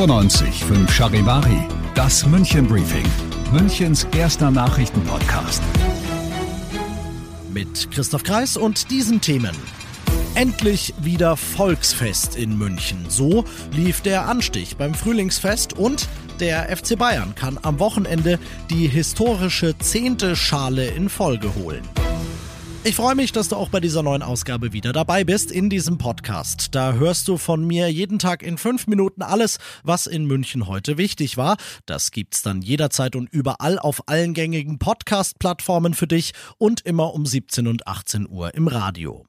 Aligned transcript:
95 0.00 0.64
5 0.64 0.90
Charivari, 0.90 1.68
das 1.94 2.24
München 2.24 2.66
Briefing, 2.66 3.04
Münchens 3.52 4.06
erster 4.16 4.50
Nachrichtenpodcast. 4.50 5.62
Mit 7.52 7.90
Christoph 7.90 8.22
Kreis 8.22 8.56
und 8.56 8.90
diesen 8.90 9.20
Themen. 9.20 9.54
Endlich 10.34 10.94
wieder 11.02 11.36
Volksfest 11.36 12.34
in 12.34 12.56
München. 12.56 13.10
So 13.10 13.44
lief 13.74 14.00
der 14.00 14.26
Anstich 14.26 14.78
beim 14.78 14.94
Frühlingsfest 14.94 15.74
und 15.74 16.08
der 16.40 16.74
FC 16.74 16.98
Bayern 16.98 17.34
kann 17.34 17.58
am 17.60 17.78
Wochenende 17.78 18.38
die 18.70 18.88
historische 18.88 19.76
zehnte 19.76 20.34
Schale 20.34 20.86
in 20.86 21.10
Folge 21.10 21.54
holen. 21.56 21.82
Ich 22.82 22.96
freue 22.96 23.14
mich, 23.14 23.30
dass 23.30 23.50
du 23.50 23.56
auch 23.56 23.68
bei 23.68 23.78
dieser 23.78 24.02
neuen 24.02 24.22
Ausgabe 24.22 24.72
wieder 24.72 24.94
dabei 24.94 25.22
bist 25.22 25.52
in 25.52 25.68
diesem 25.68 25.98
Podcast. 25.98 26.74
Da 26.74 26.94
hörst 26.94 27.28
du 27.28 27.36
von 27.36 27.62
mir 27.66 27.92
jeden 27.92 28.18
Tag 28.18 28.42
in 28.42 28.56
fünf 28.56 28.86
Minuten 28.86 29.20
alles, 29.20 29.58
was 29.84 30.06
in 30.06 30.24
München 30.24 30.66
heute 30.66 30.96
wichtig 30.96 31.36
war. 31.36 31.58
Das 31.84 32.10
gibt's 32.10 32.40
dann 32.40 32.62
jederzeit 32.62 33.16
und 33.16 33.28
überall 33.30 33.78
auf 33.78 34.08
allen 34.08 34.32
gängigen 34.32 34.78
Podcast-Plattformen 34.78 35.92
für 35.92 36.06
dich 36.06 36.32
und 36.56 36.80
immer 36.80 37.12
um 37.12 37.26
17 37.26 37.66
und 37.66 37.86
18 37.86 38.26
Uhr 38.26 38.54
im 38.54 38.66
Radio. 38.66 39.26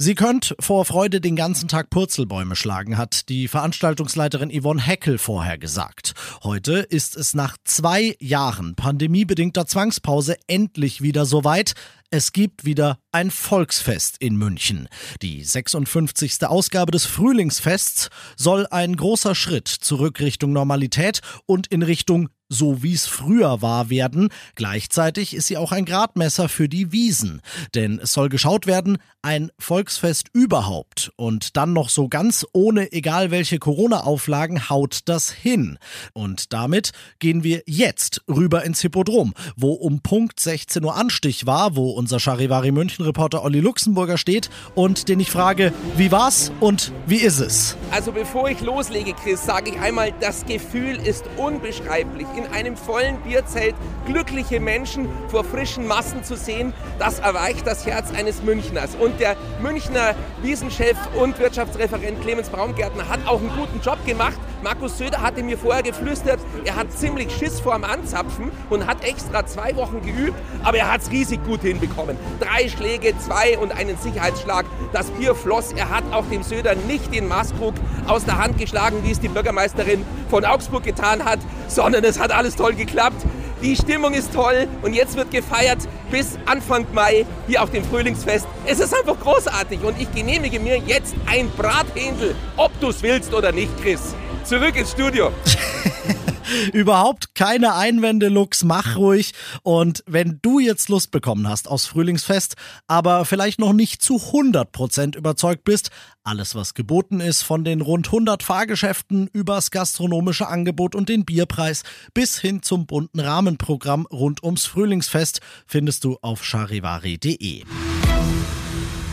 Sie 0.00 0.14
könnt 0.14 0.54
vor 0.60 0.84
Freude 0.84 1.20
den 1.20 1.34
ganzen 1.34 1.66
Tag 1.66 1.90
Purzelbäume 1.90 2.54
schlagen, 2.54 2.96
hat 2.96 3.28
die 3.28 3.48
Veranstaltungsleiterin 3.48 4.48
Yvonne 4.48 4.80
Heckel 4.80 5.18
vorher 5.18 5.58
gesagt. 5.58 6.14
Heute 6.44 6.74
ist 6.74 7.16
es 7.16 7.34
nach 7.34 7.56
zwei 7.64 8.14
Jahren 8.20 8.76
pandemiebedingter 8.76 9.66
Zwangspause 9.66 10.36
endlich 10.46 11.02
wieder 11.02 11.26
soweit. 11.26 11.74
Es 12.10 12.32
gibt 12.32 12.64
wieder 12.64 12.98
ein 13.12 13.30
Volksfest 13.30 14.16
in 14.18 14.36
München. 14.36 14.88
Die 15.20 15.44
56. 15.44 16.46
Ausgabe 16.46 16.90
des 16.90 17.04
Frühlingsfests 17.04 18.08
soll 18.34 18.66
ein 18.70 18.96
großer 18.96 19.34
Schritt 19.34 19.68
zurück 19.68 20.18
Richtung 20.20 20.54
Normalität 20.54 21.20
und 21.44 21.66
in 21.66 21.82
Richtung 21.82 22.30
so 22.48 22.82
wie 22.82 22.94
es 22.94 23.06
früher 23.06 23.62
war 23.62 23.90
werden. 23.90 24.28
Gleichzeitig 24.54 25.34
ist 25.34 25.48
sie 25.48 25.56
auch 25.56 25.72
ein 25.72 25.84
Gradmesser 25.84 26.48
für 26.48 26.68
die 26.68 26.92
Wiesen. 26.92 27.42
Denn 27.74 27.98
es 28.02 28.12
soll 28.12 28.28
geschaut 28.28 28.66
werden, 28.66 28.98
ein 29.22 29.50
Volksfest 29.58 30.28
überhaupt 30.32 31.12
und 31.16 31.56
dann 31.56 31.72
noch 31.72 31.90
so 31.90 32.08
ganz 32.08 32.46
ohne 32.52 32.92
egal 32.92 33.30
welche 33.30 33.58
Corona-Auflagen 33.58 34.70
haut 34.70 35.00
das 35.06 35.30
hin. 35.30 35.78
Und 36.14 36.52
damit 36.52 36.92
gehen 37.18 37.44
wir 37.44 37.62
jetzt 37.66 38.22
rüber 38.28 38.64
ins 38.64 38.80
Hippodrom, 38.80 39.34
wo 39.56 39.72
um 39.72 40.00
Punkt 40.00 40.40
16 40.40 40.84
Uhr 40.84 40.96
Anstich 40.96 41.46
war, 41.46 41.76
wo 41.76 41.90
unser 41.98 42.20
Charivari 42.20 42.70
München-Reporter 42.70 43.42
Olli 43.42 43.58
Luxemburger 43.58 44.18
steht 44.18 44.50
und 44.76 45.08
den 45.08 45.18
ich 45.18 45.32
frage, 45.32 45.72
wie 45.96 46.12
war's 46.12 46.52
und 46.60 46.92
wie 47.06 47.16
ist 47.16 47.40
es? 47.40 47.76
Also 47.90 48.12
bevor 48.12 48.48
ich 48.48 48.60
loslege, 48.60 49.14
Chris, 49.14 49.44
sage 49.44 49.72
ich 49.72 49.80
einmal, 49.80 50.12
das 50.20 50.46
Gefühl 50.46 50.96
ist 50.96 51.24
unbeschreiblich. 51.36 52.28
In 52.36 52.46
einem 52.46 52.76
vollen 52.76 53.20
Bierzelt 53.22 53.74
glückliche 54.08 54.58
Menschen 54.58 55.06
vor 55.28 55.44
frischen 55.44 55.86
Massen 55.86 56.24
zu 56.24 56.34
sehen, 56.34 56.72
das 56.98 57.18
erweicht 57.18 57.66
das 57.66 57.86
Herz 57.86 58.10
eines 58.12 58.42
Münchners. 58.42 58.96
Und 58.98 59.20
der 59.20 59.36
Münchner 59.60 60.14
Wiesenchef 60.42 60.96
und 61.20 61.38
Wirtschaftsreferent 61.38 62.20
Clemens 62.22 62.48
Braungärtner 62.48 63.08
hat 63.08 63.20
auch 63.26 63.38
einen 63.38 63.52
guten 63.54 63.80
Job 63.80 63.98
gemacht. 64.06 64.38
Markus 64.62 64.98
Söder 64.98 65.20
hatte 65.20 65.42
mir 65.42 65.58
vorher 65.58 65.82
geflüstert, 65.82 66.40
er 66.64 66.74
hat 66.74 66.90
ziemlich 66.90 67.30
Schiss 67.32 67.60
vorm 67.60 67.84
Anzapfen 67.84 68.50
und 68.70 68.86
hat 68.86 69.04
extra 69.04 69.46
zwei 69.46 69.76
Wochen 69.76 70.00
geübt, 70.00 70.36
aber 70.64 70.78
er 70.78 70.90
hat 70.90 71.02
es 71.02 71.10
riesig 71.10 71.44
gut 71.44 71.60
hinbekommen. 71.60 72.16
Drei 72.40 72.68
Schläge, 72.68 73.14
zwei 73.18 73.58
und 73.58 73.72
einen 73.72 73.96
Sicherheitsschlag. 73.98 74.64
Das 74.92 75.10
Bier 75.10 75.34
floss. 75.34 75.72
Er 75.72 75.90
hat 75.90 76.04
auch 76.12 76.24
dem 76.26 76.42
Söder 76.42 76.74
nicht 76.74 77.14
den 77.14 77.28
Maßkrug 77.28 77.74
aus 78.06 78.24
der 78.24 78.38
Hand 78.38 78.58
geschlagen, 78.58 78.98
wie 79.04 79.12
es 79.12 79.20
die 79.20 79.28
Bürgermeisterin 79.28 80.04
von 80.30 80.44
Augsburg 80.44 80.82
getan 80.82 81.24
hat, 81.24 81.38
sondern 81.68 82.02
es 82.04 82.18
hat 82.18 82.32
alles 82.32 82.56
toll 82.56 82.74
geklappt. 82.74 83.24
Die 83.60 83.74
Stimmung 83.74 84.14
ist 84.14 84.32
toll 84.32 84.68
und 84.82 84.94
jetzt 84.94 85.16
wird 85.16 85.32
gefeiert 85.32 85.78
bis 86.12 86.38
Anfang 86.46 86.86
Mai 86.92 87.26
hier 87.48 87.60
auf 87.62 87.70
dem 87.70 87.84
Frühlingsfest. 87.84 88.46
Es 88.64 88.78
ist 88.78 88.94
einfach 88.96 89.18
großartig 89.18 89.82
und 89.82 90.00
ich 90.00 90.12
genehmige 90.14 90.60
mir 90.60 90.78
jetzt 90.78 91.14
ein 91.26 91.50
Brathändel, 91.56 92.36
ob 92.56 92.70
du 92.80 92.90
es 92.90 93.02
willst 93.02 93.34
oder 93.34 93.50
nicht, 93.50 93.70
Chris. 93.82 94.14
Zurück 94.44 94.76
ins 94.76 94.92
Studio. 94.92 95.32
Überhaupt 96.72 97.34
keine 97.34 97.74
Einwände, 97.74 98.28
Lux, 98.28 98.64
mach 98.64 98.96
ruhig. 98.96 99.32
Und 99.62 100.02
wenn 100.06 100.38
du 100.42 100.58
jetzt 100.58 100.88
Lust 100.88 101.10
bekommen 101.10 101.48
hast 101.48 101.68
aufs 101.68 101.86
Frühlingsfest, 101.86 102.56
aber 102.86 103.24
vielleicht 103.24 103.58
noch 103.58 103.72
nicht 103.72 104.02
zu 104.02 104.16
100% 104.16 105.16
überzeugt 105.16 105.64
bist, 105.64 105.90
alles 106.24 106.54
was 106.54 106.74
geboten 106.74 107.20
ist, 107.20 107.42
von 107.42 107.64
den 107.64 107.80
rund 107.80 108.06
100 108.08 108.42
Fahrgeschäften 108.42 109.28
übers 109.32 109.70
gastronomische 109.70 110.48
Angebot 110.48 110.94
und 110.94 111.08
den 111.08 111.24
Bierpreis 111.24 111.82
bis 112.12 112.38
hin 112.38 112.62
zum 112.62 112.86
bunten 112.86 113.20
Rahmenprogramm 113.20 114.06
rund 114.06 114.42
ums 114.42 114.66
Frühlingsfest, 114.66 115.40
findest 115.66 116.04
du 116.04 116.18
auf 116.20 116.44
charivari.de. 116.44 117.64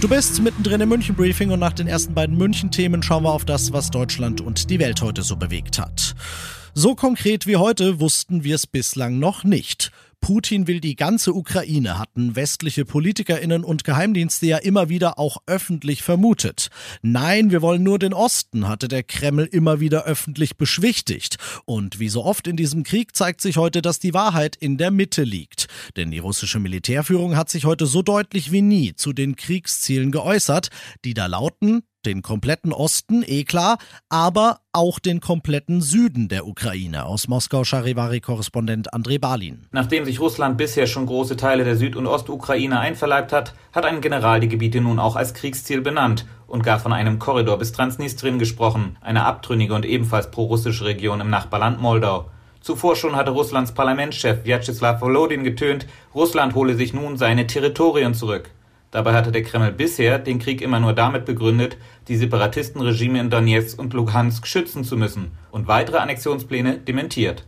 Du 0.02 0.10
bist 0.10 0.42
mittendrin 0.42 0.82
im 0.82 0.90
München 0.90 1.16
Briefing 1.16 1.52
und 1.52 1.60
nach 1.60 1.74
den 1.74 1.88
ersten 1.88 2.14
beiden 2.14 2.38
München-Themen 2.38 3.02
schauen 3.02 3.24
wir 3.24 3.32
auf 3.32 3.46
das, 3.46 3.72
was 3.72 3.90
Deutschland 3.90 4.42
und 4.42 4.70
die 4.70 4.80
Welt 4.80 5.02
heute 5.02 5.24
so 5.24 5.38
bewegt 5.38 5.80
hat. 5.80 6.16
So 6.78 6.94
konkret 6.94 7.48
wie 7.48 7.56
heute 7.56 8.02
wussten 8.02 8.44
wir 8.44 8.56
es 8.56 8.68
bislang 8.68 9.18
noch 9.18 9.46
nicht. 9.46 9.94
Putin 10.20 10.68
will 10.68 10.82
die 10.82 10.98
ganze 10.98 11.34
Ukraine, 11.34 11.98
hatten 11.98 12.36
westliche 12.36 12.84
Politikerinnen 12.84 13.64
und 13.64 13.86
Geheimdienste 13.86 14.48
ja 14.48 14.58
immer 14.58 14.90
wieder 14.90 15.18
auch 15.18 15.38
öffentlich 15.48 16.04
vermutet. 16.04 16.68
Nein, 17.02 17.50
wir 17.50 17.62
wollen 17.62 17.82
nur 17.82 17.98
den 17.98 18.14
Osten, 18.14 18.68
hatte 18.68 18.90
der 18.90 19.04
Kreml 19.04 19.46
immer 19.46 19.80
wieder 19.80 20.04
öffentlich 20.04 20.58
beschwichtigt. 20.58 21.38
Und 21.64 22.00
wie 22.00 22.10
so 22.10 22.26
oft 22.26 22.46
in 22.46 22.58
diesem 22.58 22.84
Krieg 22.84 23.16
zeigt 23.16 23.40
sich 23.40 23.56
heute, 23.56 23.82
dass 23.82 24.00
die 24.00 24.14
Wahrheit 24.14 24.58
in 24.58 24.78
der 24.78 24.92
Mitte 24.92 25.24
liegt. 25.24 25.68
Denn 25.96 26.12
die 26.12 26.20
russische 26.20 26.60
Militärführung 26.60 27.38
hat 27.38 27.50
sich 27.50 27.64
heute 27.64 27.86
so 27.86 28.02
deutlich 28.02 28.52
wie 28.52 28.62
nie 28.62 28.96
zu 28.96 29.14
den 29.14 29.38
Kriegszielen 29.38 30.12
geäußert, 30.12 30.68
die 31.06 31.14
da 31.14 31.28
lauten, 31.28 31.84
den 32.06 32.22
kompletten 32.22 32.72
Osten, 32.72 33.24
eh 33.26 33.44
klar, 33.44 33.78
aber 34.10 34.60
auch 34.72 35.00
den 35.00 35.20
kompletten 35.20 35.82
Süden 35.82 36.28
der 36.28 36.48
Ukraine. 36.48 37.06
Aus 37.06 37.28
Moskau 37.28 37.64
Charivari-Korrespondent 37.64 38.94
André 38.94 39.20
Balin. 39.20 39.68
Nachdem 39.72 40.06
sich 40.06 40.20
Russland 40.20 40.58
bisher 40.58 40.88
schon 40.88 41.06
große 41.06 41.38
Teile 41.38 41.64
der 41.64 41.76
Süd- 41.76 41.96
und 41.96 42.08
Ostukraine 42.08 42.80
einverleibt 42.80 43.32
hat, 43.34 43.54
hat 43.74 43.86
ein 43.86 44.02
General 44.02 44.40
die 44.40 44.50
Gebiete 44.50 44.82
nun 44.82 45.00
auch 45.00 45.16
als 45.16 45.34
Kriegsziel 45.34 45.82
benannt 45.82 46.26
und 46.48 46.64
gar 46.64 46.80
von 46.80 46.94
einem 46.94 47.20
Korridor 47.20 47.58
bis 47.58 47.72
Transnistrien 47.72 48.40
gesprochen, 48.40 48.98
eine 49.02 49.26
abtrünnige 49.26 49.74
und 49.74 49.86
ebenfalls 49.86 50.32
prorussische 50.32 50.86
Region 50.86 51.22
im 51.22 51.30
Nachbarland 51.30 51.82
Moldau. 51.82 52.30
Zuvor 52.62 52.96
schon 52.96 53.16
hatte 53.16 53.30
Russlands 53.32 53.74
Parlamentschef 53.74 54.44
Vyacheslav 54.44 55.00
Volodin 55.00 55.44
getönt, 55.44 55.86
Russland 56.16 56.56
hole 56.56 56.76
sich 56.76 56.94
nun 56.94 57.16
seine 57.16 57.46
Territorien 57.46 58.16
zurück. 58.16 58.50
Dabei 58.96 59.14
hatte 59.14 59.34
der 59.34 59.44
Kreml 59.44 59.74
bisher 59.74 60.20
den 60.20 60.40
Krieg 60.40 60.62
immer 60.62 60.80
nur 60.80 60.94
damit 60.94 61.26
begründet, 61.26 61.76
die 62.08 62.16
Separatistenregime 62.16 63.20
in 63.20 63.30
Donetsk 63.30 63.78
und 63.78 63.92
Luhansk 63.92 64.48
schützen 64.48 64.86
zu 64.86 64.96
müssen 64.96 65.34
und 65.52 65.68
weitere 65.68 65.98
Annexionspläne 65.98 66.78
dementiert. 66.78 67.46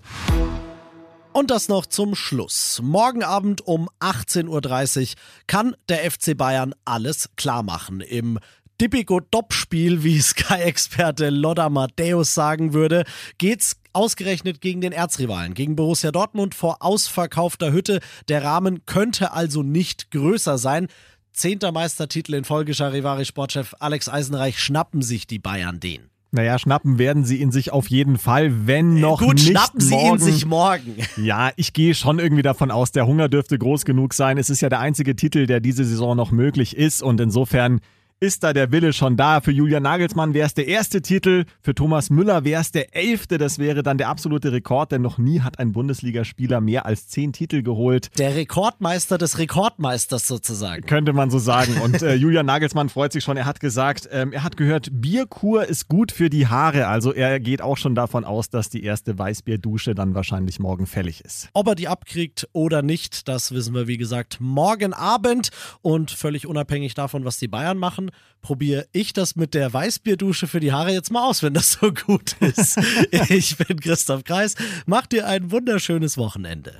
Und 1.32 1.50
das 1.50 1.70
noch 1.70 1.86
zum 1.86 2.16
Schluss. 2.16 2.82
Morgen 2.84 3.24
Abend 3.24 3.66
um 3.66 3.88
18.30 4.02 4.50
Uhr 4.50 5.16
kann 5.48 5.74
der 5.88 6.12
FC 6.12 6.36
Bayern 6.36 6.76
alles 6.84 7.30
klar 7.38 7.64
machen. 7.64 8.02
Im 8.02 8.40
Dippico-Dopp-Spiel, 8.82 10.04
wie 10.04 10.20
Sky-Experte 10.20 11.30
Lodda 11.30 11.70
Matthäus 11.70 12.34
sagen 12.34 12.74
würde, 12.74 13.06
geht's 13.38 13.78
ausgerechnet 13.94 14.62
gegen 14.62 14.82
den 14.82 14.92
Erzrivalen, 14.92 15.54
gegen 15.54 15.76
Borussia 15.76 16.12
Dortmund 16.12 16.54
vor 16.54 16.82
ausverkaufter 16.82 17.72
Hütte. 17.72 18.02
Der 18.28 18.44
Rahmen 18.44 18.86
könnte 18.86 19.32
also 19.32 19.64
nicht 19.64 20.12
größer 20.12 20.58
sein. 20.58 20.90
Zehnter 21.38 21.72
Meistertitel 21.72 22.34
in 22.34 22.46
Folge 22.46 22.74
Charivari 22.74 23.24
Sportchef 23.24 23.76
Alex 23.80 24.10
Eisenreich 24.10 24.58
schnappen 24.58 25.04
sich 25.04 25.28
die 25.28 25.38
Bayern 25.38 25.80
den. 25.80 26.10
Naja, 26.32 26.58
schnappen 26.58 26.98
werden 26.98 27.26
sie 27.26 27.38
ihn 27.38 27.52
sich 27.52 27.72
auf 27.72 27.92
jeden 27.92 28.18
Fall, 28.18 28.66
wenn 28.66 29.00
noch 29.00 29.20
Gut, 29.20 29.36
nicht 29.36 29.50
schnappen 29.50 29.80
sie 29.80 29.94
morgen. 29.94 30.14
ihn 30.14 30.20
sich 30.20 30.48
morgen. 30.48 30.96
Ja, 31.16 31.52
ich 31.56 31.74
gehe 31.74 31.94
schon 31.94 32.18
irgendwie 32.18 32.42
davon 32.42 32.72
aus, 32.72 32.92
der 32.92 33.06
Hunger 33.06 33.30
dürfte 33.30 33.60
groß 33.60 33.86
genug 33.86 34.16
sein. 34.16 34.40
Es 34.40 34.50
ist 34.50 34.62
ja 34.62 34.70
der 34.70 34.80
einzige 34.80 35.16
Titel, 35.16 35.46
der 35.46 35.60
diese 35.60 35.86
Saison 35.86 36.18
noch 36.18 36.32
möglich 36.32 36.76
ist 36.76 37.04
und 37.04 37.22
insofern 37.22 37.82
ist 38.20 38.44
da 38.44 38.52
der 38.52 38.72
Wille 38.72 38.94
schon 38.94 39.16
da. 39.16 39.42
Für 39.42 39.52
Julian 39.52 39.84
Nagelsmann 39.84 40.34
wäre 40.34 40.48
es 40.48 40.56
der 40.56 40.68
erste 40.68 41.02
Titel, 41.02 41.46
für 41.62 41.76
Thomas 41.76 42.10
Müller 42.10 42.44
wäre 42.44 42.62
es 42.62 42.72
der 42.72 42.96
elfte. 42.96 43.38
Das 43.38 43.60
wäre 43.60 43.84
dann 43.84 44.00
der 44.00 44.10
absolute 44.10 44.52
Rekord, 44.52 44.92
denn 44.92 45.04
noch 45.04 45.20
nie 45.20 45.42
hat 45.42 45.60
ein 45.60 45.72
Bundesligaspieler 45.72 46.60
mehr 46.60 46.88
als 46.88 47.08
zehn 47.08 47.32
Titel 47.32 47.62
geholt. 47.62 48.10
Der 48.18 48.36
Rekordmeister 48.36 49.20
des 49.20 49.38
Rekordmeisters 49.38 50.28
sozusagen. 50.28 50.86
Könnte 50.88 51.14
man 51.14 51.30
so 51.30 51.38
sagen. 51.38 51.80
Und 51.82 52.02
äh, 52.02 52.16
Julian 52.16 52.48
Nagelsmann 52.48 52.90
freut 52.90 53.14
sich 53.14 53.24
schon. 53.24 53.38
Er 53.38 53.46
hat 53.46 53.60
gesagt, 53.60 54.10
ähm, 54.12 54.34
er 54.34 54.44
hat 54.44 54.58
gehört, 54.58 54.90
Bierkur 54.92 55.66
ist 55.66 55.88
gut 55.88 56.12
für 56.12 56.32
die 56.32 56.48
Haare. 56.48 56.88
Also 56.88 57.14
er 57.14 57.40
geht 57.40 57.62
auch 57.62 57.78
schon 57.78 57.94
davon 57.94 58.26
aus, 58.26 58.50
dass 58.50 58.70
die 58.70 58.84
erste 58.84 59.20
Weißbierdusche 59.20 59.94
dann 59.94 60.16
wahrscheinlich 60.16 60.60
morgen 60.60 60.88
fällig 60.88 61.24
ist. 61.24 61.50
Ob 61.54 61.68
er 61.68 61.76
die 61.76 61.88
abkriegt 61.88 62.48
oder 62.54 62.82
nicht, 62.82 63.28
das 63.28 63.52
wissen 63.52 63.76
wir, 63.76 63.88
wie 63.88 63.98
gesagt, 63.98 64.38
morgen 64.40 64.94
Abend. 64.94 65.50
Und 65.84 66.10
völlig 66.10 66.48
unabhängig 66.48 66.96
davon, 66.96 67.24
was 67.24 67.38
die 67.38 67.48
Bayern 67.48 67.78
machen, 67.78 68.07
probiere 68.42 68.88
ich 68.92 69.14
das 69.14 69.36
mit 69.36 69.54
der 69.54 69.74
Weißbierdusche 69.74 70.48
für 70.48 70.60
die 70.60 70.72
Haare 70.72 70.92
jetzt 70.92 71.12
mal 71.12 71.28
aus, 71.28 71.44
wenn 71.44 71.54
das 71.54 71.74
so 71.74 71.92
gut 71.92 72.36
ist. 72.40 72.78
ich 73.30 73.58
bin 73.58 73.80
Christoph 73.80 74.24
Kreis. 74.24 74.56
Macht 74.86 75.12
dir 75.12 75.28
ein 75.28 75.52
wunderschönes 75.52 76.18
Wochenende. 76.18 76.74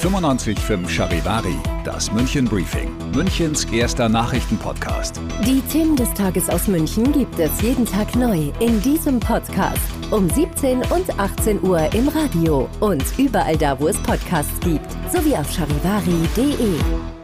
95.5 0.00 0.88
Charivari, 0.88 1.56
das 1.84 2.12
München 2.12 2.44
Briefing, 2.46 2.90
Münchens 3.14 3.64
erster 3.66 4.08
Nachrichtenpodcast. 4.08 5.20
Die 5.46 5.60
Themen 5.72 5.96
des 5.96 6.12
Tages 6.14 6.48
aus 6.50 6.66
München 6.66 7.12
gibt 7.12 7.38
es 7.38 7.62
jeden 7.62 7.86
Tag 7.86 8.14
neu 8.14 8.52
in 8.60 8.82
diesem 8.82 9.20
Podcast. 9.20 9.80
Um 10.10 10.28
17 10.28 10.82
und 10.90 11.18
18 11.18 11.62
Uhr 11.62 11.92
im 11.94 12.08
Radio 12.08 12.68
und 12.80 13.04
überall 13.18 13.56
da, 13.56 13.78
wo 13.78 13.88
es 13.88 13.96
Podcasts 13.98 14.60
gibt. 14.60 14.90
Sowie 15.12 15.36
auf 15.36 15.50
charivari.de. 15.50 17.23